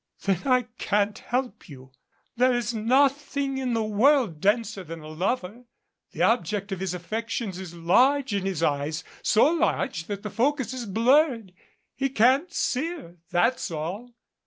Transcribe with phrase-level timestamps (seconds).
[0.23, 1.91] "Then I can't help you.
[2.35, 5.65] There is nothing in the world denser than a lover.
[6.09, 10.73] The object of his affections is large in his eyes, so large that the focus
[10.73, 11.53] is blurred.
[11.95, 14.15] He can't see her that's all.